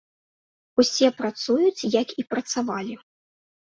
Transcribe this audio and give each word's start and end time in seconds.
Усе 0.85 1.07
працуюць, 1.21 1.87
як 2.01 2.19
і 2.19 2.29
працавалі. 2.35 3.03